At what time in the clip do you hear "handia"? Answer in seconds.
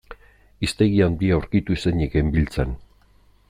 1.07-1.37